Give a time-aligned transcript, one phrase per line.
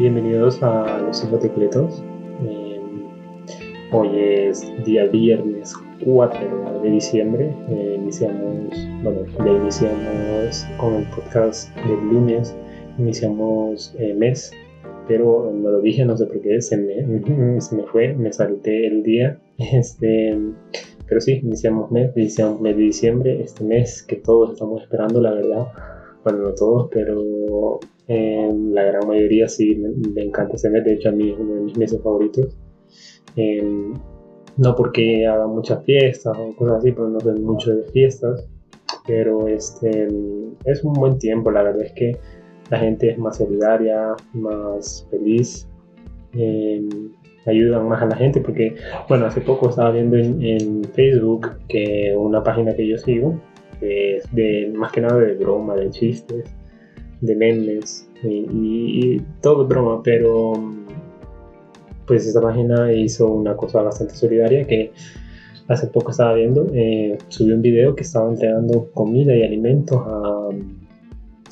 [0.00, 2.02] bienvenidos a Los Hijos de Cletos.
[2.42, 2.80] Eh,
[3.92, 7.54] hoy es día viernes 4 de diciembre.
[7.68, 12.56] Eh, iniciamos, bueno, ya iniciamos con el podcast del lunes,
[12.96, 14.52] iniciamos eh, mes,
[15.06, 18.86] pero no lo dije, no sé por qué, se me, se me fue, me salté
[18.86, 19.38] el día.
[19.58, 20.34] Este,
[21.06, 25.34] pero sí, iniciamos mes, iniciamos mes de diciembre, este mes que todos estamos esperando, la
[25.34, 25.66] verdad.
[26.24, 27.80] Bueno, no todos, pero
[28.10, 31.60] la gran mayoría sí me, encanta ese mes, de hecho a mí es uno de
[31.60, 32.56] mis meses favoritos.
[33.36, 33.94] Em,
[34.56, 38.48] no porque haga muchas fiestas o cosas así, pero no soy mucho de fiestas,
[39.06, 40.08] pero este,
[40.64, 42.16] es un buen tiempo, la verdad es que
[42.70, 45.68] la gente es más solidaria, más feliz,
[46.34, 46.88] eh,
[47.46, 48.74] ayudan más a la gente porque,
[49.08, 53.40] bueno, hace poco estaba viendo en, en Facebook que una página que yo sigo,
[53.80, 56.44] es de, más que nada de broma, de chistes,
[57.20, 60.52] de memes y, todo broma, pero
[62.06, 64.92] pues esta página hizo una cosa bastante solidaria que
[65.68, 70.48] hace poco estaba viendo, eh, subió un video que estaba entregando comida y alimentos a,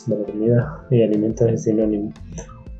[0.07, 2.13] bueno, comida y alimentos es sinónimo,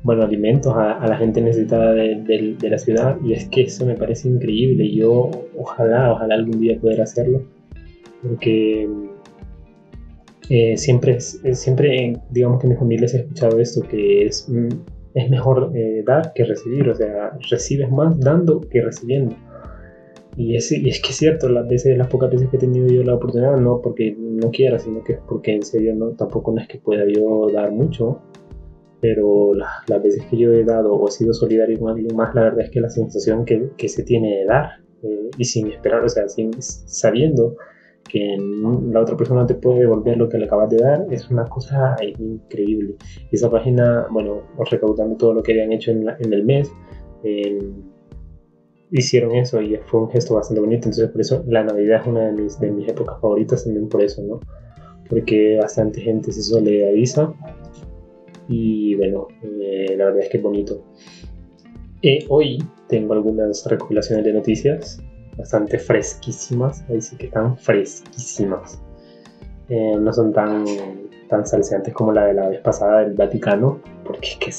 [0.03, 3.95] bueno, alimentos a, la gente necesitada de, de, la ciudad y es que eso me
[3.95, 7.41] parece increíble, yo ojalá, ojalá algún día poder hacerlo,
[8.21, 8.87] porque
[10.49, 14.69] eh, siempre, siempre, digamos que en mi familia se ha escuchado esto, que es, mm,
[15.13, 19.35] es mejor eh, dar que recibir, o sea, recibes más dando que recibiendo.
[20.37, 22.87] Y es, y es que es cierto, las veces, las pocas veces que he tenido
[22.87, 26.51] yo la oportunidad, no porque no quiera, sino que es porque en serio no, tampoco
[26.51, 28.19] no es que pueda yo dar mucho,
[29.01, 32.33] pero las, las veces que yo he dado o he sido solidario con alguien más,
[32.33, 34.69] la verdad es que la sensación que, que se tiene de dar,
[35.03, 37.55] eh, y sin esperar, o sea, sin, sabiendo
[38.09, 38.37] que
[38.91, 41.95] la otra persona te puede devolver lo que le acabas de dar, es una cosa
[42.01, 42.95] increíble.
[43.31, 46.71] Esa página, bueno, recaudando todo lo que habían hecho en, el mes,
[47.23, 47.83] em,
[48.91, 50.89] hicieron eso y fue un gesto bastante bonito.
[50.89, 54.01] Entonces, por eso la Navidad es una de mis, de mis épocas favoritas también por
[54.01, 54.39] eso, ¿no?
[55.07, 57.33] Porque bastante gente se solidariza
[58.47, 60.83] y bueno, eh, la verdad es que es bonito.
[62.01, 65.01] Eh, hoy tengo algunas recopilaciones de noticias
[65.39, 68.81] bastante fresquísimas, ahí sí que están fresquísimas.
[69.69, 70.65] Eh, no son tan,
[71.29, 74.51] tan salseantes como la de la vez pasada del Vaticano, porque que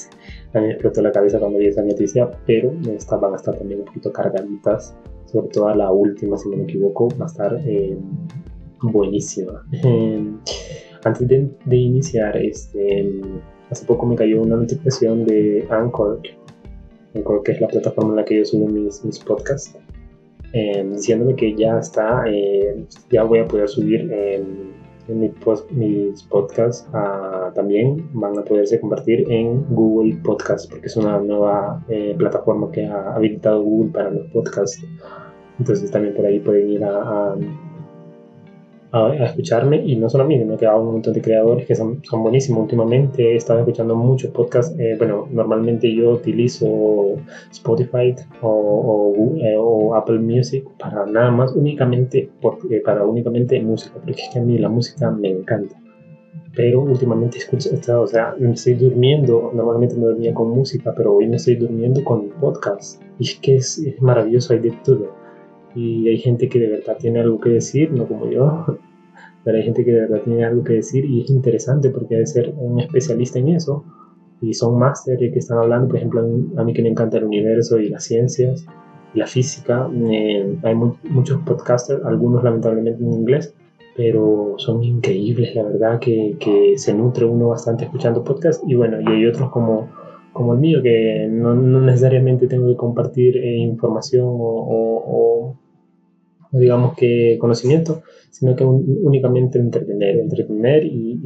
[0.55, 3.57] a mí me explotó la cabeza cuando vi esa noticia, pero estas van a estar
[3.57, 4.97] también un poquito cargaditas,
[5.27, 7.99] sobre todo la última, si no me equivoco, va a estar eh,
[8.83, 9.63] buenísima.
[9.85, 10.33] Eh,
[11.05, 13.21] antes de, iniciar, este,
[13.71, 16.21] hace poco me cayó una notificación de Anchor,
[17.15, 19.77] Anchor que es la plataforma en la que yo subo mis, mis podcasts
[20.53, 24.71] eh, diciéndome que ya está, eh, ya voy a poder subir en
[25.71, 26.87] mis podcasts
[27.55, 32.87] también van a poderse compartir en Google Podcasts porque es una nueva eh, plataforma que
[32.87, 34.85] ha habilitado Google para los podcasts.
[35.59, 37.35] Entonces también por ahí pueden ir a,
[38.93, 42.23] escucharme y no solo a mí, me que un montón de creadores que son, son
[42.23, 42.63] buenísimos.
[42.63, 44.77] Últimamente he estado escuchando muchos podcasts.
[44.79, 47.17] Eh, bueno, normalmente yo utilizo
[47.53, 52.31] Spotify o, eh, o, Apple Music para nada más, únicamente
[52.71, 55.77] eh, para únicamente música, porque es que a mí la música me encanta.
[56.57, 57.71] Pero últimamente escucho,
[58.01, 62.03] o sea, me estoy durmiendo, normalmente me dormía con música, pero hoy me estoy durmiendo
[62.03, 63.01] con podcast.
[63.21, 65.20] Y es que es, es maravilloso, hay de todo
[65.75, 68.67] y hay gente que de verdad tiene algo que decir, no como yo,
[69.45, 72.27] pero hay gente que de verdad tiene algo que decir y es interesante porque debe
[72.27, 73.85] ser un especialista en eso
[74.41, 76.23] y son máster que están hablando, por ejemplo,
[76.57, 78.67] a mí que me encanta el universo y las ciencias,
[79.15, 83.55] la física, eh, hay muchos podcasters, algunos lamentablemente en inglés,
[83.97, 88.99] pero son increíbles, la verdad, que, que se nutre uno bastante escuchando podcasts y bueno,
[89.01, 89.89] y hay otros como
[90.33, 95.57] como el mío, que no, no necesariamente tengo que compartir eh, información o, o,
[96.53, 101.21] digamos que conocimiento, sino que únicamente entretener, entretener y,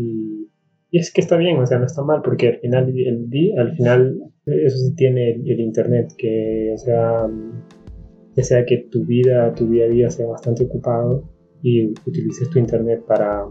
[0.90, 3.60] y, es que está bien, o sea, no está mal, porque al final, el día,
[3.60, 7.28] al final eso sí tiene el, Internet, que o sea,
[8.36, 11.24] ya sea que tu vida, tu día a día sea bastante ocupado
[11.62, 13.46] y utilices tu Internet para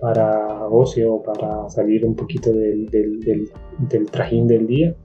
[0.00, 4.96] para ocio, para salir un poquito del, del, trajín del día,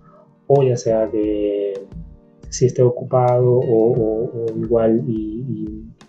[0.47, 1.73] o ya sea que
[2.49, 5.64] si esté ocupado o, igual y,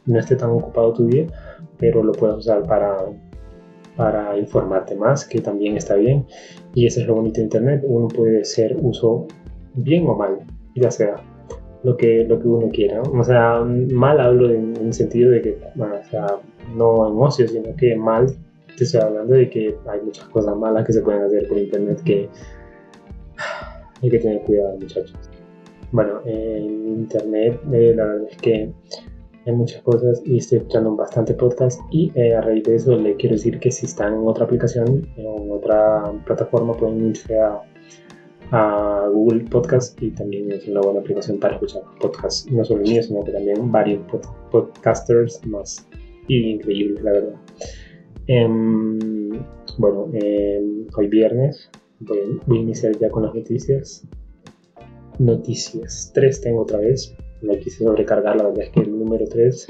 [0.06, 1.26] no esté tan ocupado tu día,
[1.78, 2.96] pero lo puedes usar para,
[3.96, 6.26] para informarte más, que también está bien.
[6.74, 9.26] Y eso es lo bonito de Internet, uno puede hacer uso
[9.74, 10.38] bien o mal,
[10.74, 11.16] ya sea
[11.82, 13.02] lo que, lo que uno quiera.
[13.02, 16.26] O sea, mal hablo en, el sentido de que, bueno, o sea,
[16.74, 18.26] no en ocio, sino que mal
[18.78, 22.28] estoy hablando de que hay muchas cosas malas que se pueden hacer por internet que
[24.02, 25.14] hay que tener cuidado muchachos.
[25.92, 28.72] Bueno, en internet eh, la verdad es que
[29.46, 33.14] hay muchas cosas y estoy escuchando bastante podcast y eh, a raíz de eso le
[33.14, 37.62] quiero decir que si están en otra aplicación en otra plataforma pueden irse a,
[38.50, 43.06] a, Google Podcast y también es una buena aplicación para escuchar podcasts, no solo míos,
[43.06, 44.02] sino que también varios
[44.50, 45.88] podcasters más
[46.26, 47.34] y increíbles, la verdad.
[48.26, 49.30] Em,
[49.78, 51.70] bueno, em, hoy viernes
[52.00, 54.06] voy, voy a iniciar ya con las noticias.
[55.20, 57.16] Noticias 3 tengo otra vez
[57.54, 59.66] quise sobrecargar, la verdad es que el número 3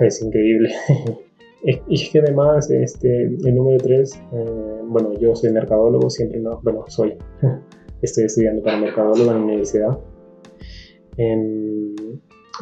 [0.00, 0.70] es increíble.
[1.64, 6.60] y es que además este, el número 3, eh, bueno, yo soy mercadólogo, siempre no,
[6.62, 7.14] bueno, soy,
[8.02, 9.98] estoy estudiando para mercadólogo en la universidad.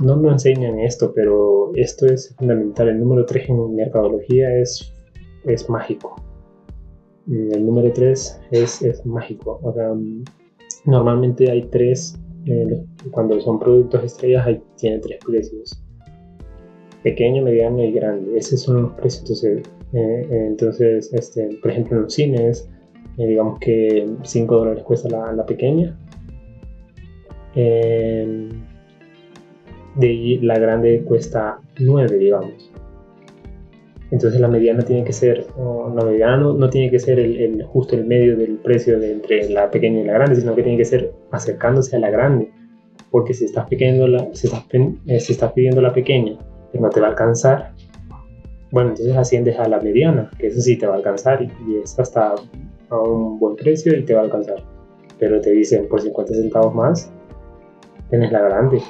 [0.02, 2.88] No nos enseñan esto, pero esto es fundamental.
[2.88, 4.92] El número 3 en mercadología es,
[5.44, 6.16] es mágico.
[7.28, 9.58] El número 3 es, es mágico.
[9.62, 9.94] O sea,
[10.84, 15.82] normalmente hay tres eh, cuando son productos estrellas, hay, tiene tres precios.
[17.02, 18.38] Pequeño, mediano y grande.
[18.38, 19.42] Esos son los precios.
[19.44, 22.68] Entonces, eh, eh, entonces este, por ejemplo, en los cines,
[23.16, 25.98] digamos que 5 dólares cuesta la, pequeña.
[27.54, 28.52] de
[30.42, 32.70] la grande cuesta 9, digamos.
[34.10, 38.06] Entonces la mediana tiene que ser, la mediana no, tiene que ser el, justo el
[38.06, 41.12] medio del precio de entre la pequeña y la grande, sino que tiene que ser
[41.32, 42.50] acercándose a la grande.
[43.10, 46.38] Porque si estás, pidiendo la, eh, si estás pidiendo la pequeña,
[46.70, 47.72] pero no te va a alcanzar,
[48.70, 51.76] bueno, entonces asciendes a la mediana, que eso sí te va a alcanzar y, y
[51.82, 52.34] es hasta
[52.90, 54.62] a un buen precio y te va a alcanzar.
[55.18, 57.10] Pero te dicen por 50 centavos más,
[58.10, 58.80] tienes la grande.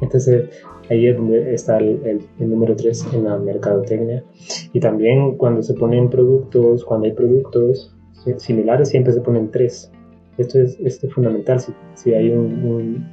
[0.00, 0.48] Entonces
[0.90, 4.24] Ahí es donde está el, número 3 en la mercadotecnia.
[4.72, 7.94] Y también cuando se ponen productos, cuando hay productos
[8.38, 9.92] similares, siempre se ponen 3.
[10.38, 11.60] Esto es, esto es fundamental.
[11.60, 13.06] Si, si hay un,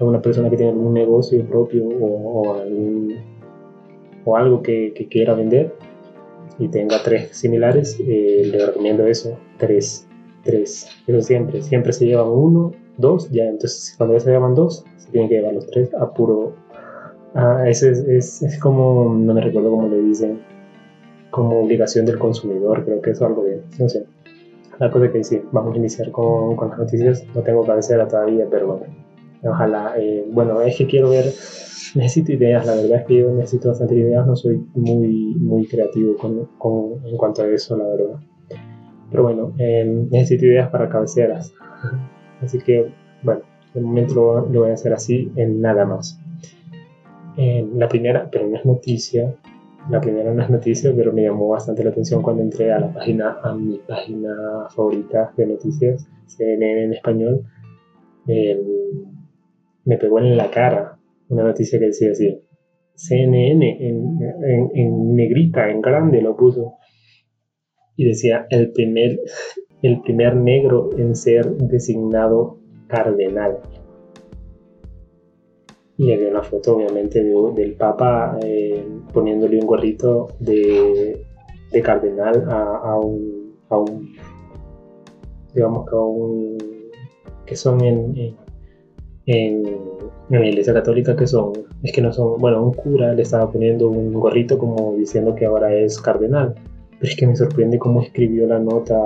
[0.00, 2.56] una persona que tiene un negocio propio o,
[4.24, 5.74] o, algo que, que, quiera vender
[6.58, 10.08] y tenga tres similares, eh, le recomiendo eso, 3.
[10.44, 11.02] 3.
[11.06, 13.44] Pero siempre, siempre se llevan uno, dos, ya.
[13.44, 16.54] Entonces, cuando ya se llevan dos, se tienen que llevar los tres a puro
[17.34, 20.40] Ah, eso es, es, como, no me recuerdo cómo le dicen,
[21.30, 24.04] como obligación del consumidor, creo que es algo de, no sé.
[24.80, 28.46] La cosa que sí, vamos a iniciar con, con las noticias, no tengo cabecera todavía,
[28.50, 28.86] pero bueno,
[29.44, 31.26] ojalá, eh, bueno, es que quiero ver,
[31.94, 36.16] necesito ideas, la verdad es que yo necesito bastante ideas, no soy muy, muy creativo
[36.16, 38.20] con, con, en cuanto a eso, la verdad.
[39.10, 41.52] Pero bueno, eh, necesito ideas para cabeceras.
[42.42, 42.90] Así que,
[43.22, 43.42] bueno,
[43.74, 46.18] de momento lo, lo voy a hacer así en nada más
[47.36, 49.34] la primera, pero no es noticia,
[49.88, 52.92] la primera no es noticia, pero me llamó bastante la atención cuando entré a la
[52.92, 57.44] página, a mi página favorita de noticias, CNN en español,
[58.26, 58.58] em,
[59.84, 60.98] me pegó en la cara
[61.28, 62.42] una noticia que decía así,
[62.94, 64.18] CNN en,
[64.74, 66.74] en, negrita, en grande lo puso,
[67.96, 69.18] y decía el primer,
[69.82, 73.60] el primer negro en ser designado cardenal
[76.00, 78.82] y había una foto obviamente del Papa eh,
[79.12, 81.26] poniéndole un gorrito de,
[81.70, 84.16] de cardenal a, un, a, un,
[85.54, 86.58] digamos que a un
[87.44, 91.52] que son en, en, en, la iglesia católica que son
[91.82, 95.44] es que no son bueno un cura le estaba poniendo un gorrito como diciendo que
[95.44, 96.54] ahora es cardenal.
[96.98, 98.96] Pero es que me sorprende cómo escribió la nota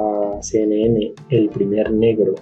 [0.41, 2.35] CNN el primer negro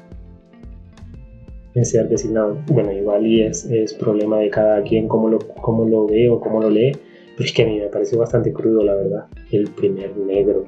[1.74, 2.58] en ser designado.
[2.70, 6.40] Bueno, igual y es, es problema de cada quien cómo lo, cómo lo ve o
[6.40, 6.92] cómo lo lee,
[7.36, 10.64] pero es que a mí me pareció bastante crudo, la verdad, el primer negro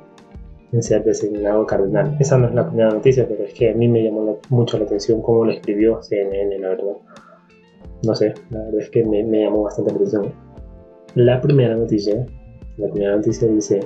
[0.72, 2.16] en ser designado cardenal.
[2.18, 4.84] Esa no es la primera noticia, pero es que a mí me llamó mucho la
[4.84, 6.96] atención cómo lo escribió CNN, la verdad.
[8.04, 10.32] No sé, la verdad es que me, me llamó bastante la atención.
[11.14, 12.26] La primera noticia,
[12.76, 13.80] la primera noticia dice,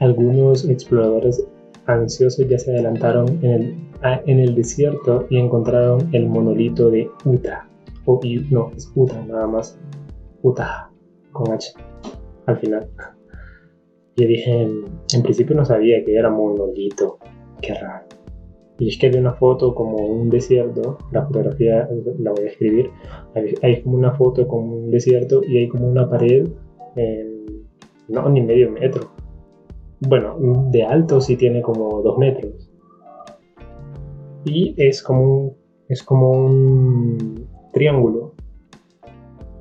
[0.00, 1.46] algunos exploradores
[1.86, 3.84] ansiosos ya se adelantaron en el
[4.26, 7.68] en el desierto y encontraron el monolito de Uta.
[8.04, 9.78] O, no, es Uta nada más.
[10.42, 10.90] Uta,
[11.32, 11.72] con H,
[12.46, 12.88] al final.
[14.16, 17.18] Y dije, en, principio no sabía que era monolito.
[17.60, 18.06] Qué raro.
[18.78, 21.88] Y es que vi una foto como un desierto, la fotografía
[22.20, 22.90] la voy a escribir,
[23.60, 26.46] hay, como una foto como un desierto y hay como una pared,
[28.06, 29.10] no, ni medio metro.
[30.06, 30.36] Bueno,
[30.70, 32.70] de alto sí tiene como dos metros
[34.44, 35.56] y es como un,
[35.88, 38.34] es como un triángulo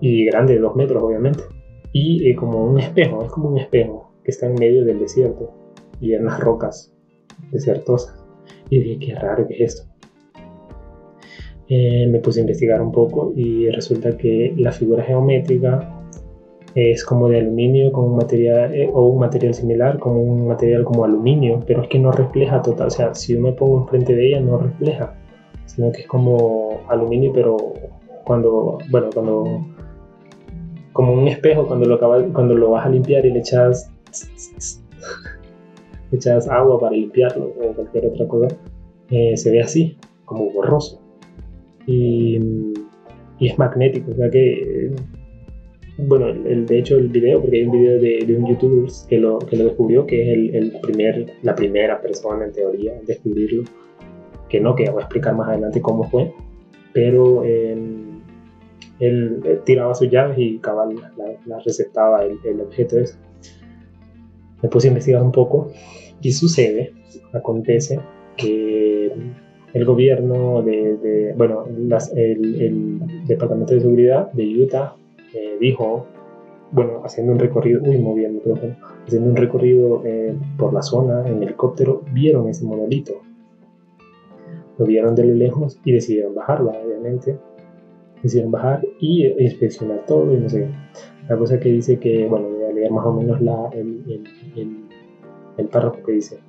[0.02, 1.44] y grande, dos metros obviamente,
[1.94, 5.52] y eh, como un espejo, es como un espejo que está en medio del desierto
[6.02, 6.94] y en las rocas
[7.52, 8.22] desiertosas.
[8.70, 9.90] Y dije, qué raro que es esto.
[11.70, 15.93] eh, me puse a investigar un poco y resulta que la figura geométrica
[16.76, 20.84] es como de aluminio con un material eh, o un material similar como un material
[20.84, 24.16] como aluminio pero es que no refleja total o sea si yo me pongo enfrente
[24.16, 25.16] de ella no refleja
[25.66, 27.58] sino que es como aluminio pero
[28.26, 29.66] cuando bueno cuando
[30.94, 32.00] como un espejo cuando lo
[32.34, 33.92] cuando lo vas a limpiar y le echas
[36.12, 38.48] le echas agua para limpiarlo o cualquier otra cosa
[39.10, 41.00] eh, se ve así como borroso.
[41.86, 42.40] Y,
[43.40, 44.96] y es magnético o sea que
[45.98, 49.40] bueno, el, de hecho el video, porque hay un video de, un youtuber que lo,
[49.40, 53.64] que lo descubrió, que es el, primer, la primera persona en teoría en descubrirlo,
[54.50, 56.34] que no, que voy a explicar más adelante cómo fue,
[56.94, 58.22] pero em,
[59.00, 60.96] él, tiraba sus llaves y cabal
[61.46, 63.18] la, receptaba el, objeto ese.
[64.62, 65.72] Me puse a investigar un poco
[66.22, 66.94] y sucede,
[67.34, 68.00] acontece
[68.38, 69.12] que
[69.74, 74.96] el gobierno de, bueno, el, el Departamento de Seguridad de Utah
[75.64, 76.06] dijo,
[76.72, 78.04] bueno, haciendo un recorrido, uy,
[79.06, 83.14] haciendo un recorrido eh, por la zona en helicóptero, vieron ese monolito.
[84.78, 87.38] Lo vieron de lo lejos y decidieron bajarlo, obviamente.
[88.24, 90.70] Decidieron bajar y inspeccionar todo y no sé
[91.28, 94.24] La cosa que dice que, bueno, voy a leer más o menos la, el,
[94.56, 94.86] el,
[95.58, 96.40] el párrafo que dice.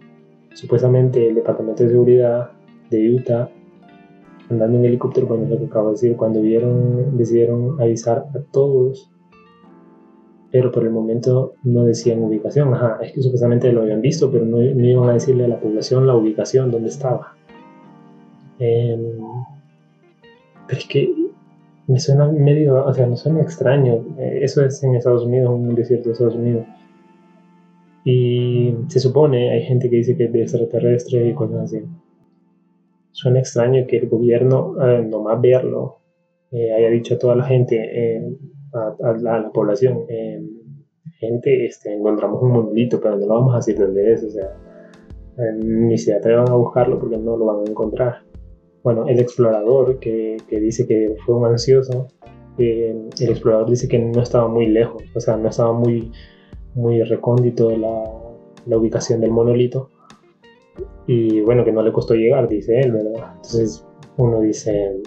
[0.54, 2.50] Supuestamente el Departamento de Seguridad
[2.90, 3.50] de Utah
[4.50, 9.10] andando en helicóptero, bueno, lo que acabo de decir, cuando vieron, decidieron avisar a todos,
[10.50, 12.72] pero por el momento no decían ubicación.
[12.74, 16.06] Ajá, es que supuestamente lo habían visto, pero no, iban a decirle a la población
[16.06, 17.34] la ubicación donde estaba.
[18.58, 19.18] Em,
[20.66, 21.14] pero es que
[21.86, 24.04] me suena medio, o sea, me suena extraño.
[24.18, 26.66] Eh, eso es en Estados Unidos, un desierto de Estados Unidos.
[28.04, 31.82] Y se supone, hay gente que dice que es de extraterrestre y cosas así
[33.14, 36.00] suena extraño que el gobierno, eh, nomás verlo,
[36.50, 38.36] eh, haya dicho a toda la gente, eh,
[38.72, 40.04] a, la, población,
[41.20, 44.50] gente, este, encontramos un monolito, pero no lo vamos a decir dónde es, o sea,
[45.62, 48.14] ni se atrevan a buscarlo porque no lo van a encontrar.
[48.82, 52.08] Bueno, el explorador que, que dice que fue un ansioso,
[52.58, 56.10] el explorador dice que no estaba muy lejos, o sea, no estaba muy,
[56.74, 58.02] muy recóndito la,
[58.66, 59.90] la ubicación del monolito,
[61.06, 63.32] y bueno, que no le costó llegar, dice él, ¿verdad?
[63.36, 65.02] Entonces uno dice,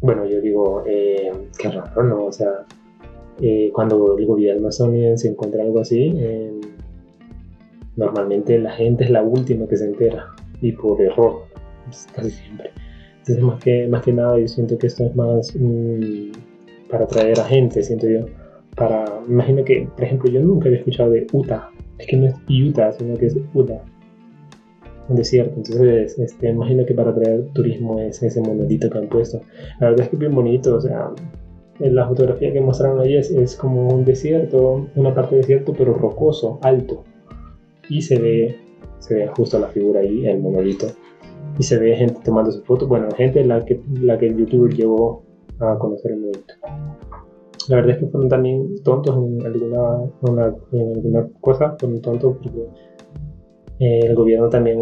[0.00, 2.24] bueno, yo digo, eh, qué raro, ¿no?
[2.26, 2.66] O sea,
[3.40, 6.52] eh, cuando el gobierno estadounidense encuentra algo así, eh,
[7.96, 11.42] normalmente la gente es la última que se entera y por error,
[11.84, 12.70] pues, casi siempre.
[13.18, 16.30] Entonces, más que, más que nada, yo siento que esto es más mm,
[16.90, 18.26] para atraer a gente, siento yo.
[18.74, 22.34] Para, imagino que, por ejemplo, yo nunca había escuchado de Utah, es que no es
[22.48, 23.82] Utah, sino que es Utah
[25.08, 25.56] un desierto.
[25.56, 29.40] Entonces, este, imagino que para traer turismo es ese monolito que han puesto.
[29.80, 31.10] La verdad es que es bien bonito, o sea,
[31.80, 35.74] en la fotografía que mostraron ahí es, es como un desierto, una parte de desierto,
[35.76, 37.04] pero rocoso, alto.
[37.88, 38.56] Y se ve,
[38.98, 40.86] se ve justo la figura ahí, el monolito.
[41.58, 42.86] Y se ve gente tomando su foto.
[42.86, 45.22] Bueno, gente la que, la que el youtuber llevó
[45.60, 46.54] a conocer el monolito.
[47.68, 50.04] La verdad es que fueron también tontos en alguna,
[50.72, 52.64] en alguna cosa, fueron tontos porque
[53.78, 54.80] el gobierno también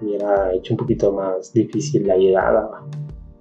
[0.00, 2.70] hubiera hecho un poquito más difícil la llegada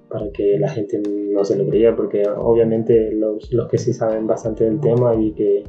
[0.10, 4.28] para que la gente no se lo creía, porque obviamente los, los que sí saben
[4.28, 5.64] bastante del tema y que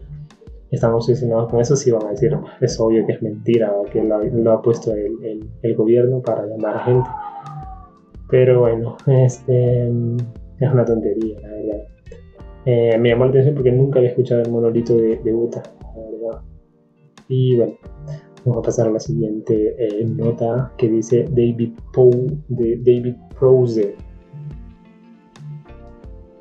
[0.71, 4.52] están obsesionados con eso sí van a decir, es obvio que es mentira, que lo,
[4.52, 7.09] ha puesto el, el, gobierno para a gente.
[8.28, 11.85] Pero bueno, este, es una tontería, la verdad.
[12.66, 15.62] Eh, me llamó la atención porque nunca había escuchado el monolito de, de Utah,
[15.94, 16.42] la verdad.
[17.28, 17.75] Y bueno,
[18.45, 23.97] Vamos a pasar a la siguiente eh, nota que dice David Poe de David Prose.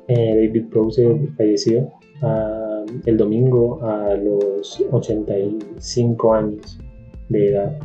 [0.08, 6.78] Eh, David Prose falleció ah, el domingo a los 85 años
[7.30, 7.78] de edad.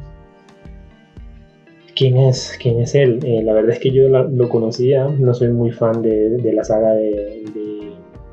[1.96, 3.20] ¿Quién es, quién es él?
[3.24, 6.92] Eh, la verdad es que yo lo conocía, no soy muy fan de, la saga
[6.92, 7.46] de,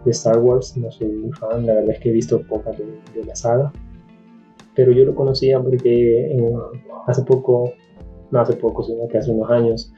[0.06, 3.34] Star Wars, no soy muy fan, la verdad es que he visto poca de la
[3.34, 3.72] saga
[4.76, 6.36] pero yo lo conocía porque
[7.06, 7.72] hace poco,
[8.30, 9.92] no hace poco, sino que hace unos años,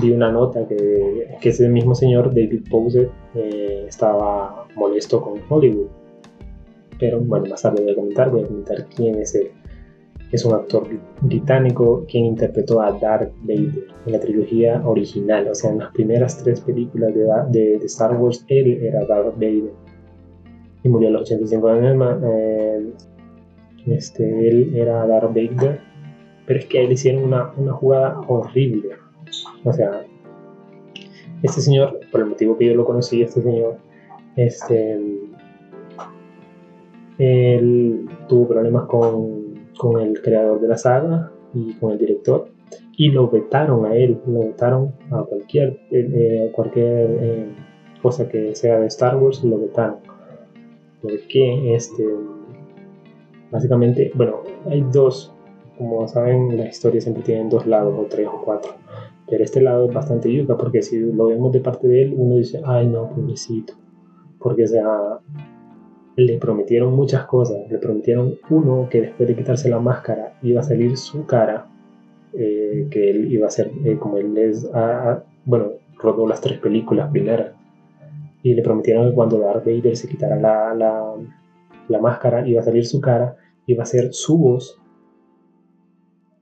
[0.00, 5.88] vi una nota que, ese mismo señor, David Pose, eh, estaba molesto con Hollywood.
[7.00, 9.50] Pero bueno, más tarde voy a comentar, voy a comentar quién es él.
[10.30, 10.86] Es un actor
[11.22, 16.38] británico quien interpretó a Darth Vader en la trilogía original, o sea, en las primeras
[16.38, 17.12] tres películas
[17.50, 19.72] de Star Wars, él era Darth Vader.
[20.84, 22.22] Y murió a los 85 años.
[22.22, 22.92] Eh,
[23.90, 25.80] este, él era Darth Vader,
[26.46, 28.90] pero es que él hicieron una, una jugada horrible.
[29.64, 30.02] O sea,
[31.42, 33.78] este señor, por el motivo que yo lo conocí, este señor,
[34.36, 34.98] este,
[37.18, 42.48] él tuvo problemas con, con el creador de la saga y con el director
[43.00, 47.46] y lo vetaron a él, lo vetaron a cualquier, eh, eh, cualquier eh,
[48.02, 49.96] cosa que sea de Star Wars, lo vetaron.
[51.00, 52.04] Porque este,
[53.50, 55.34] básicamente, bueno, hay dos,
[55.78, 58.72] como saben, la historia siempre tienen dos lados, o tres o cuatro.
[59.28, 62.36] Pero este lado es bastante yuca, porque si lo vemos de parte de él, uno
[62.36, 63.74] dice, ay no, pobrecito.
[64.38, 65.20] Porque, o sea,
[66.16, 67.58] le prometieron muchas cosas.
[67.70, 71.66] Le prometieron, uno, que después de quitarse la máscara iba a salir su cara,
[72.32, 74.68] eh, que él iba a ser eh, como él es,
[75.44, 77.52] bueno, rodó las tres películas primeras.
[78.42, 81.14] Y le prometieron que cuando Darth Vader se quitara la,
[81.90, 84.80] la máscara, iba a salir su cara, iba a ser su voz.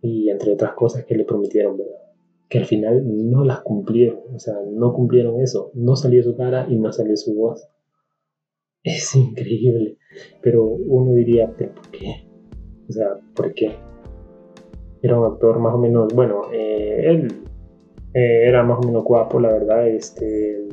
[0.02, 1.98] Y entre otras cosas que le prometieron, ¿verdad?
[2.48, 4.20] Que al final no las cumplieron.
[4.34, 5.70] O sea, no cumplieron eso.
[5.74, 7.68] No salió su cara y no salió su voz
[8.84, 9.98] es increíble.
[10.42, 12.26] Pero uno diría, ¿pero por qué?
[12.88, 13.72] O sea, ¿por qué?
[15.02, 17.28] Era un actor más o menos, bueno, eh, él
[18.14, 19.86] eh, era más o menos guapo, la verdad.
[19.86, 20.66] Este,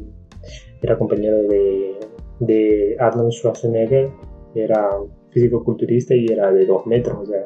[0.82, 1.96] era compañero de,
[2.40, 4.10] de Arnold Schwarzenegger,
[4.56, 4.90] era
[5.32, 7.18] físico-culturista y era de dos metros.
[7.18, 7.46] O sea,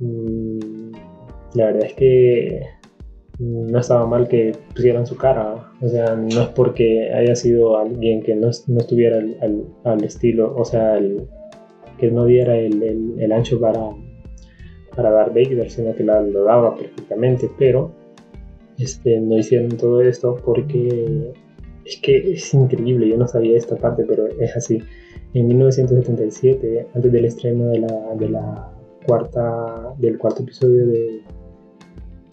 [0.00, 0.92] mm,
[1.54, 2.60] la verdad es que
[3.38, 5.72] no estaba mal que pusieran su cara.
[5.80, 10.54] O sea, no es porque haya sido alguien que no, no estuviera al, al, estilo,
[10.56, 10.98] o sea,
[11.98, 12.82] que no diera el,
[13.18, 13.90] el, ancho para,
[14.94, 17.50] para dar Vader, sino que lo daba perfectamente.
[17.58, 17.92] Pero
[18.78, 21.32] este, no hicieron todo esto porque
[21.86, 23.08] es que es increíble.
[23.08, 24.82] Yo no sabía esta parte, pero es así.
[25.34, 31.22] En 1977, antes del estreno de la, de cuarta, del cuarto episodio de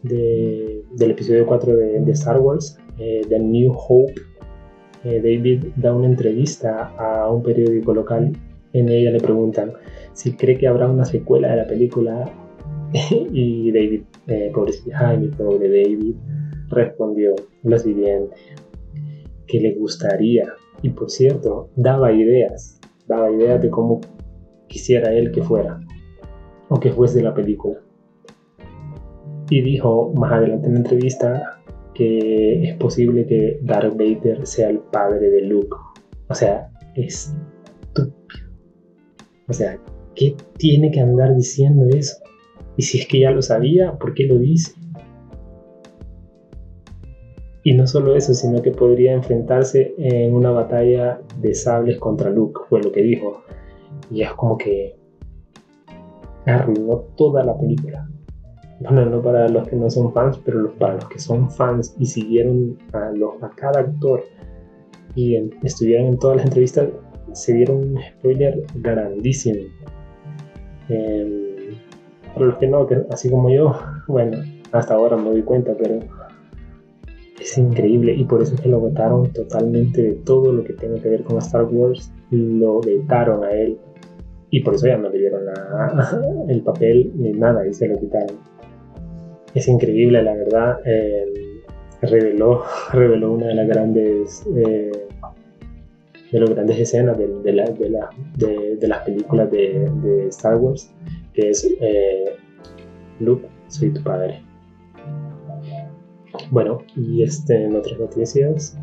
[0.04, 4.14] del episodio 4 de, Star Wars, eh, The New Hope,
[5.06, 8.34] eh, David da una entrevista a un periódico local.
[8.74, 9.74] En ella le preguntan
[10.14, 12.26] si cree que habrá una secuela de la película.
[13.12, 16.16] y David, eh, pobre Jaime, pobre David,
[16.70, 18.36] respondió lo siguiente:
[19.48, 20.54] que le gustaría.
[20.82, 24.02] Y por cierto, daba ideas, daba ideas de cómo
[24.68, 25.80] quisiera él que fuera,
[26.70, 27.80] o que fuese la película
[29.50, 31.62] y dijo más adelante en la entrevista
[31.94, 35.76] que es posible que Darth Vader sea el padre de Luke.
[36.28, 38.14] O sea, estúpido.
[39.48, 39.80] O sea,
[40.16, 42.16] ¿qué tiene que andar diciendo eso?
[42.78, 44.74] Y si es que ya lo sabía, ¿por qué lo dice?
[47.64, 52.62] Y no solo eso, sino que podría enfrentarse en una batalla de sables contra Luke,
[52.68, 53.44] fue lo que dijo.
[54.12, 54.96] Y es como que
[56.46, 58.08] arruinó toda la película
[58.92, 62.06] bueno, no para los que no son fans, pero para los que son fans y
[62.06, 64.24] siguieron a, los, a cada actor
[65.16, 66.90] y estuvieron en todas las entrevistas,
[67.34, 69.62] se dieron un spoiler grandísimo.
[70.90, 71.78] Eh,
[72.34, 73.76] para los que no, así como yo,
[74.08, 74.38] bueno,
[74.72, 76.00] hasta ahora me doy cuenta, pero
[77.40, 81.02] es increíble y por eso es que lo votaron totalmente de todo lo que tenga
[81.02, 83.78] que ver con Star Wars, lo vetaron a él
[84.50, 85.42] y por eso ya no le dieron
[86.50, 88.54] el papel ni nada y se lo quitaron
[89.54, 90.80] es increíble, la verdad.
[90.86, 91.26] Eh,
[92.02, 94.92] reveló, reveló una de las grandes eh,
[96.32, 100.92] de las grandes escenas de, la, de las películas de, Star Wars,
[101.32, 102.36] que es eh,
[103.20, 104.42] Luke, soy tu padre.
[106.52, 108.78] Bueno, y este, en otras noticias,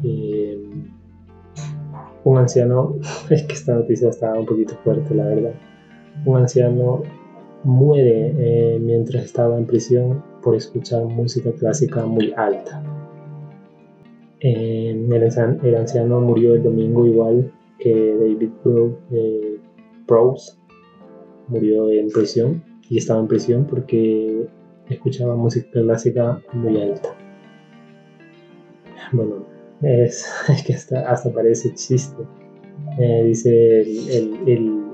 [2.25, 2.97] un anciano,
[3.31, 5.55] es que esta noticia está un poquito fuerte, la verdad.
[6.25, 7.03] Un anciano
[7.65, 12.83] muere mientras estaba en prisión por escuchar música clásica muy alta.
[14.41, 18.51] el, anciano murió el domingo igual que David
[19.13, 19.59] eh,
[20.07, 20.53] Prowse
[21.49, 24.47] murió en prisión y estaba en prisión porque
[24.89, 27.17] escuchaba música clásica muy alta.
[29.13, 29.47] Bueno,
[29.83, 30.27] es,
[30.67, 32.23] que hasta, parece chiste.
[32.99, 34.85] Eh, dice el, el,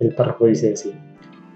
[0.00, 0.92] el párrafo dice así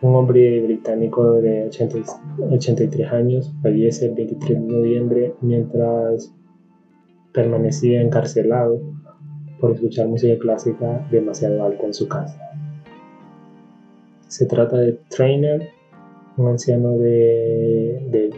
[0.01, 6.33] un hombre británico de 83 años fallece el 23 de noviembre mientras
[7.33, 8.81] permanecía encarcelado
[9.61, 12.41] por escuchar música clásica demasiado alta en su casa.
[14.29, 15.69] Se trata de Trainer,
[16.39, 18.31] un anciano de,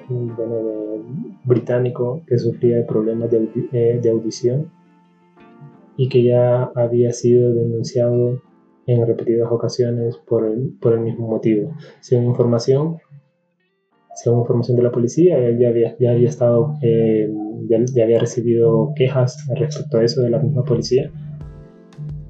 [1.44, 4.70] británico que sufría de problemas de, eh, de audición
[5.96, 8.40] y que ya había sido denunciado
[8.86, 11.74] en repetidas ocasiones por el, mismo motivo.
[12.00, 12.96] Sin información,
[14.14, 17.30] según información de la policía, él ya había, ya había estado, eh,
[17.68, 21.10] ya, había recibido quejas respecto a eso de la misma policía,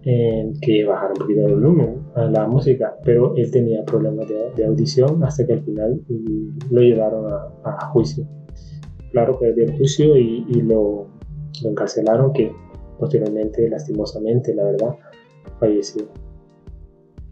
[0.04, 4.64] eh, que bajaron un poquito el volumen a la música, pero él tenía problemas de,
[4.64, 6.00] audición hasta que al final
[6.70, 7.32] lo llevaron
[7.64, 8.26] a, juicio.
[9.12, 11.06] Claro, perdió el juicio y, lo,
[11.64, 12.52] encarcelaron, que
[12.98, 14.96] posteriormente, lastimosamente, la verdad,
[15.58, 16.04] falleció.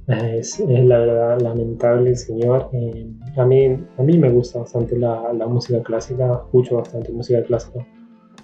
[0.06, 2.70] Es, la verdad lamentable señor.
[2.72, 3.66] Eh, a, mí,
[3.98, 7.86] a mí me gusta bastante la, música clásica, escucho bastante música clásica,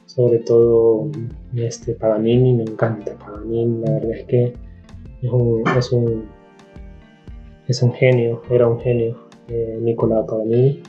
[0.04, 1.10] sobre todo
[1.56, 4.63] este Paganini, me encanta Paganini, la verdad es que
[5.24, 6.24] es un, es un,
[7.66, 9.16] es un genio, era un genio,
[9.48, 10.82] eh, Nicolás Paganini.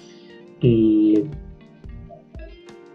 [0.62, 1.24] Y,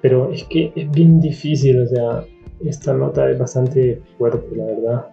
[0.02, 2.24] pero es que es bien difícil, o sea,
[2.64, 5.06] esta nota es bastante fuerte, la verdad.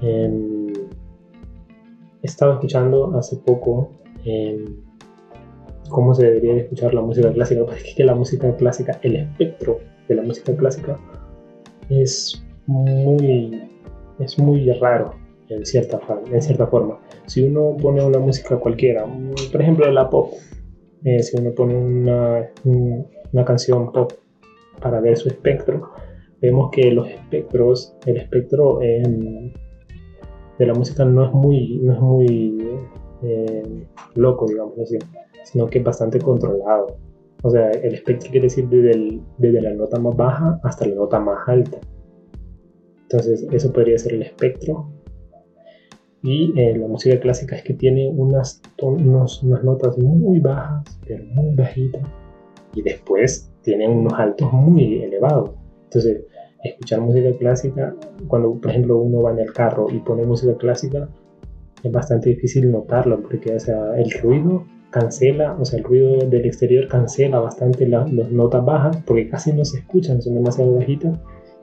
[0.00, 0.72] Em,
[2.22, 3.90] estaba escuchando hace poco
[4.24, 4.64] em,
[5.90, 9.16] cómo se debería de escuchar la música clásica, porque es que la música clásica, el
[9.16, 10.98] espectro de la música clásica
[11.90, 13.62] es muy,
[14.18, 16.98] es muy raro en cierta, en cierta forma.
[17.26, 19.04] Si uno pone una música cualquiera,
[19.52, 20.32] por ejemplo la pop,
[21.04, 22.50] eh, si uno pone una,
[23.32, 24.12] una canción pop
[24.80, 25.90] para ver su espectro,
[26.40, 29.52] vemos que los espectros, el espectro em,
[30.58, 32.68] de la música no es muy, no es muy
[33.22, 34.98] eh, loco, digamos así,
[35.44, 36.96] sino que es bastante controlado.
[37.42, 41.48] O sea, el espectro quiere decir desde la nota más baja hasta la nota más
[41.48, 41.78] alta.
[43.02, 44.90] Entonces, eso podría ser el espectro.
[46.22, 51.54] Y eh, la música clásica es que tiene unas, unas notas muy bajas, pero muy
[51.54, 52.02] bajitas.
[52.74, 55.50] Y después tiene unos altos muy elevados.
[55.84, 56.24] Entonces,
[56.64, 57.94] escuchar música clásica,
[58.28, 61.08] cuando por ejemplo uno va en el carro y pone música clásica,
[61.82, 66.46] es bastante difícil notarlo porque o sea, el ruido cancela, o sea, el ruido del
[66.46, 71.18] exterior cancela bastante las notas bajas porque casi no se escuchan, son demasiado bajitas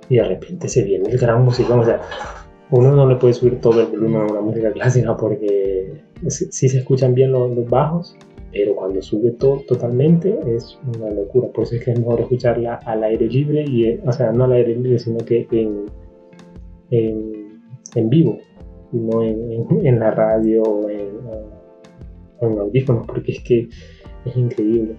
[0.10, 2.02] y de repente se viene el gran musicón, o sea,
[2.73, 5.93] uno no le puede subir todo el volumen a una música clásica porque
[6.27, 8.17] si se escuchan bien los, bajos,
[8.51, 11.49] pero cuando sube todo totalmente es una locura.
[11.49, 14.45] Por eso es que es mejor escucharla al aire libre, y, eh, o sea, no
[14.45, 15.86] al aire libre, sino que en,
[16.89, 18.39] en, vivo,
[18.91, 21.09] no en, en, la radio o en,
[22.41, 23.69] en, audífonos, porque es que
[24.25, 24.95] es increíble.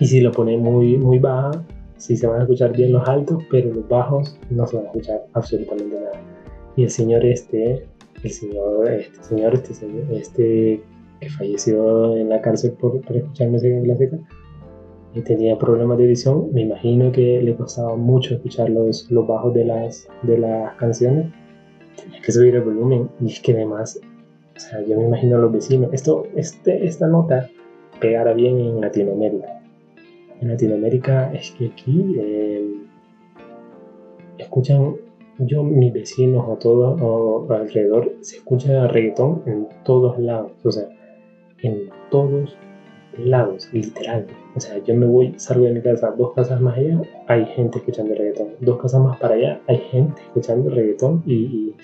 [0.00, 1.62] Y si lo pone muy, muy baja,
[1.98, 4.88] sí se van a escuchar bien los altos, pero los bajos no se van a
[4.88, 6.35] escuchar absolutamente nada.
[6.76, 7.86] Y el señor este,
[8.22, 10.82] el señor, este señor, este, este
[11.20, 14.18] que falleció en la cárcel por, por escuchar música clásica
[15.14, 19.54] y tenía problemas de edición, me imagino que le costaba mucho escuchar los, los bajos
[19.54, 21.32] de las, de las canciones.
[21.96, 23.98] Tenía que subir el volumen y es que además,
[24.54, 25.88] o sea, yo me imagino a los vecinos.
[25.94, 27.48] Esto, este, esta nota
[27.98, 29.62] pegara bien en Latinoamérica.
[30.42, 32.74] En Latinoamérica es que aquí eh,
[34.36, 34.96] escuchan,
[35.38, 40.52] yo, mis vecinos o todos o alrededor, se escucha reggaetón en todos lados.
[40.64, 40.88] O sea,
[41.62, 42.56] en todos
[43.18, 44.26] lados, literal.
[44.54, 47.78] O sea, yo me voy, salgo de mi casa, dos casas más allá, hay gente
[47.78, 48.48] escuchando reggaetón.
[48.60, 51.22] Dos casas más para allá, hay gente escuchando reggaetón.
[51.26, 51.74] Y,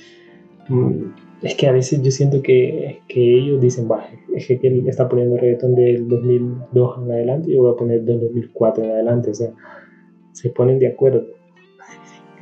[0.68, 4.86] mm, es que a veces yo siento que, que ellos dicen, bah, es que él
[4.86, 8.90] está poniendo reggaetón del 2002 en adelante y yo voy a poner del 2004 en
[8.90, 9.30] adelante.
[9.30, 9.52] O sea,
[10.32, 11.26] se ponen de acuerdo.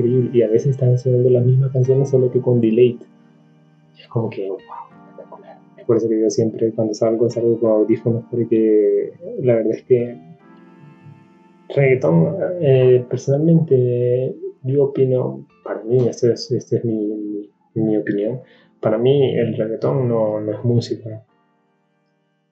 [0.00, 0.30] Increíble.
[0.32, 2.98] Y a veces están sonando las mismas canciones, solo que con delay.
[3.98, 4.58] es como que, wow
[5.90, 10.16] por eso que yo siempre cuando salgo salgo con audífonos porque la verdad es que
[11.68, 18.38] reggaetón eh, personalmente yo opino para mí esta es, este es mi, mi, opinión
[18.80, 21.24] para mí el reggaetón no, no, es música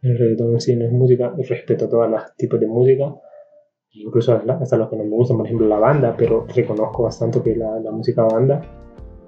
[0.02, 3.14] el reggaetón sí no es música respeto todos los tipos de música
[4.02, 7.56] incluso hasta los que no me gustan por ejemplo la banda pero reconozco bastante que
[7.56, 8.60] la, la música banda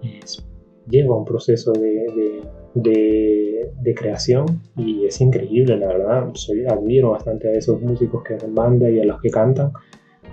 [0.02, 0.44] es,
[0.88, 2.42] lleva un proceso de
[2.74, 6.30] de, de, creación y es increíble, la verdad.
[6.34, 9.72] Soy, admiro bastante a esos músicos que hacen banda y a los que cantan,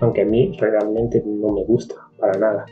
[0.00, 2.66] aunque a mí realmente no me gusta para nada.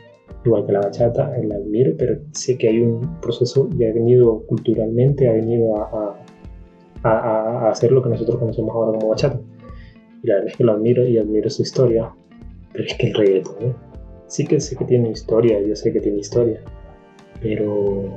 [0.45, 4.45] Igual que la bachata, la admiro, pero sé que hay un proceso y ha venido
[4.45, 6.15] culturalmente, ha venido a,
[7.03, 9.39] a, a, hacer lo que nosotros conocemos ahora como bachata.
[10.23, 12.11] Y la verdad es que lo admiro y admiro su historia,
[12.71, 13.75] pero es que el reggaetón, ¿eh?
[14.27, 16.61] sí que sé que tiene historia, yo sé que tiene historia,
[17.41, 18.11] pero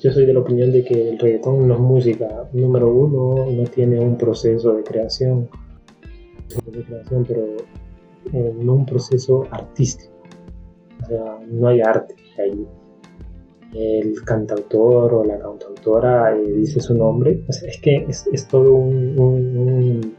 [0.00, 2.48] yo soy de la opinión de que el reggaetón no es música.
[2.52, 5.48] Número uno, no tiene un proceso de creación,
[6.70, 7.56] de creación pero
[8.32, 10.12] eh, no un proceso artístico.
[11.02, 12.66] O sea, no hay arte ahí.
[13.76, 17.44] El cantautor o la cantautora eh, dice su nombre.
[17.48, 20.14] es que es, todo un,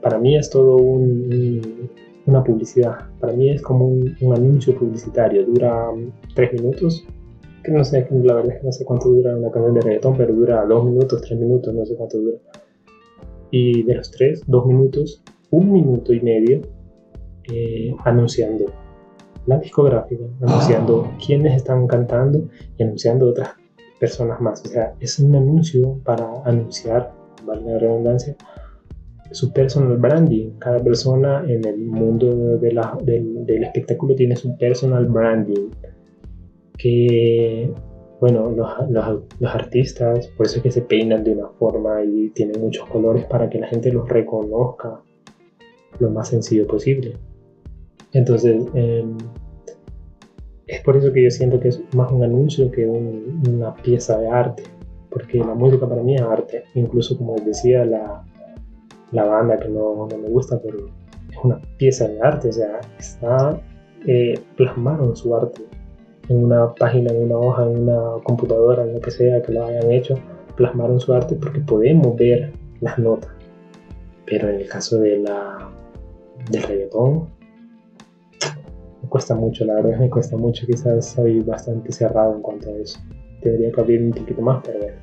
[0.00, 1.90] Para mí es todo un,
[2.26, 3.10] una publicidad.
[3.20, 5.44] Para mí es como un, anuncio publicitario.
[5.46, 5.90] Dura
[6.34, 7.06] tres minutos.
[7.62, 10.16] Que no sé, la verdad es que no sé cuánto dura una canción de reggaetón,
[10.18, 12.38] pero dura dos minutos, tres minutos, no sé cuánto dura.
[13.50, 16.60] Y de los tres, dos minutos, un minuto y medio
[17.50, 18.66] eh, anunciando
[19.46, 23.50] la discográfica, anunciando quiénes están cantando y anunciando otras
[24.00, 24.62] personas más.
[24.64, 27.12] O sea, es un anuncio para anunciar,
[27.44, 28.36] vale la redundancia,
[29.30, 30.58] su personal branding.
[30.58, 35.70] Cada persona en el mundo de la, del, del, espectáculo tiene su personal branding.
[36.76, 37.70] Que,
[38.20, 42.30] bueno, los, los, los, artistas, por eso es que se peinan de una forma y
[42.30, 45.00] tienen muchos colores para que la gente los reconozca
[45.98, 47.16] lo más sencillo posible.
[48.14, 49.18] Entonces, em,
[50.66, 54.28] es por eso que yo siento que es más un anuncio que una pieza de
[54.28, 54.62] arte,
[55.10, 58.24] porque la música para mí es arte, incluso como decía la,
[59.12, 60.86] la banda que no, no, me gusta, pero
[61.30, 63.60] es una pieza de arte, o sea, está,
[64.06, 65.62] eh, plasmaron su arte
[66.28, 69.66] en una página, en una hoja, en una computadora, en lo que sea que lo
[69.66, 70.14] hayan hecho,
[70.56, 73.30] plasmaron su arte porque podemos ver las notas.
[74.26, 75.70] Pero en el caso de la,
[76.50, 77.28] del reggaetón,
[79.14, 82.98] cuesta mucho, la verdad me cuesta mucho, quizás soy bastante cerrado en cuanto a eso.
[83.42, 84.96] Debería abrir un poquito más, pero bueno.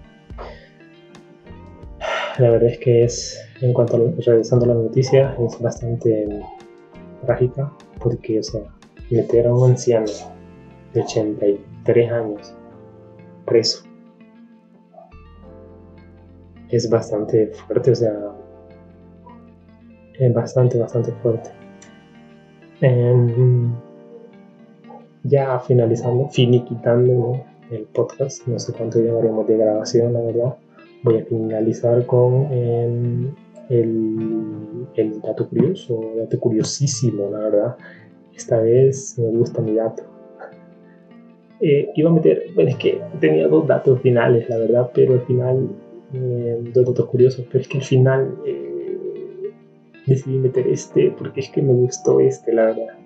[2.37, 6.27] La verdad es que es, en cuanto a regresando a la noticia, es bastante
[7.25, 7.71] trágica,
[8.01, 8.63] porque, o sea,
[9.11, 10.11] meter a un anciano
[10.93, 12.53] de 83 años
[13.45, 13.85] preso
[16.67, 18.13] es bastante fuerte, o sea,
[20.19, 21.49] es bastante, bastante fuerte.
[25.23, 30.55] Ya finalizando, finiquitando el podcast, no sé cuánto llevaremos de grabación, la verdad.
[31.03, 33.33] Voy a finalizar con em,
[33.69, 37.77] el, dato curioso, dato curiosísimo, la verdad.
[38.35, 40.03] Esta vez me gusta mi dato.
[41.63, 45.21] Eh, iba a meter, bueno, es que tenía dos datos finales, la verdad, pero al
[45.27, 45.69] final,
[46.11, 49.51] eh, dos datos curiosos, pero es que al final eh,
[50.07, 53.00] decidí meter este porque es que me gustó este, la verdad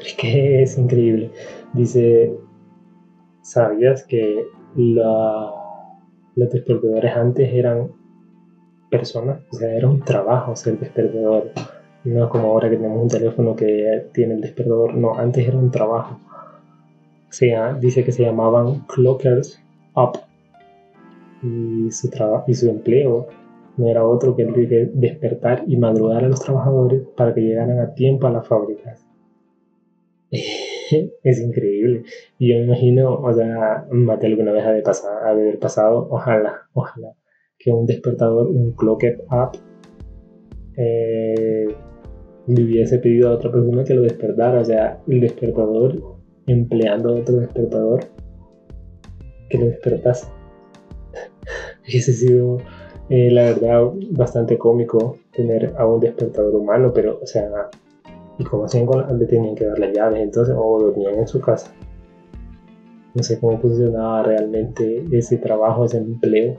[0.00, 1.30] es que es increíble.
[1.72, 2.34] Dice,
[3.42, 7.92] ¿sabías que los despertadores antes eran
[8.90, 9.40] personas?
[9.50, 11.50] O sea, era un trabajo ser despertador.
[12.04, 14.94] No como ahora que tenemos un teléfono que tiene el despertador.
[14.94, 16.18] No, antes era un trabajo.
[17.80, 19.62] Dice que se llamaban clockers
[19.94, 20.18] up.
[21.42, 22.10] Y su,
[22.46, 23.28] y su empleo
[23.76, 27.78] no era otro que el de despertar y madrugar a los trabajadores para que llegaran
[27.78, 29.07] a tiempo a las fábricas.
[30.30, 32.04] es increíble.
[32.38, 36.68] Y yo me imagino, o sea, Mate alguna vez ha de pasar, haber pasado, ojalá,
[36.72, 37.14] ojalá,
[37.58, 39.58] que un despertador, un clocked up,
[40.76, 41.66] eh,
[42.46, 47.20] le hubiese pedido a otra persona que lo despertara, o sea, el despertador empleando a
[47.20, 48.00] otro despertador
[49.50, 50.26] que lo despertase.
[51.88, 52.58] Hubiese sido,
[53.10, 57.70] eh, la verdad, bastante cómico tener a un despertador humano, pero, o sea,
[58.38, 61.40] y como hacían con le tenían que dar las llaves entonces o dormían en su
[61.40, 61.72] casa.
[63.14, 66.56] No sé cómo funcionaba realmente ese trabajo ese empleo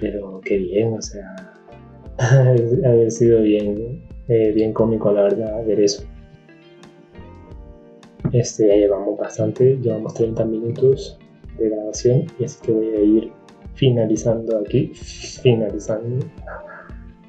[0.00, 1.54] pero qué bien o sea
[2.18, 6.04] haber sido bien eh, bien cómico la verdad ver eso.
[8.32, 11.18] Este ya llevamos bastante llevamos 30 minutos
[11.58, 13.32] de grabación y así que voy a ir
[13.74, 14.92] finalizando aquí
[15.42, 16.24] finalizando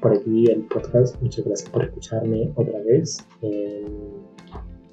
[0.04, 1.20] por aquí el podcast.
[1.22, 3.26] Muchas gracias por escucharme otra vez.
[3.40, 3.86] Eh,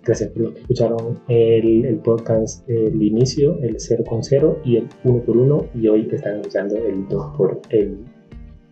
[0.05, 4.77] gracias por los que escucharon el, el, podcast, el inicio, el 0 con 0 y
[4.77, 7.97] el 1 por 1 y hoy están escuchando el 2 por el,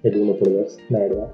[0.04, 1.32] el 1 por 2, la verdad.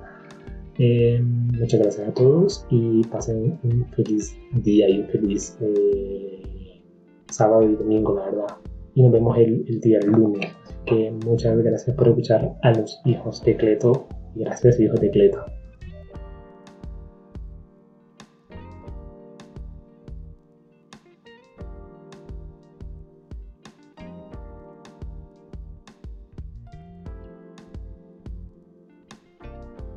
[0.79, 6.81] Eh, muchas gracias a todos y pasen un feliz día y un feliz eh,
[7.29, 8.57] sábado y domingo, la verdad.
[8.95, 10.51] Y nos vemos el, el día lunes.
[10.87, 15.54] Que muchas gracias por escuchar a los hijos de Cleto Gracias, de Cleto.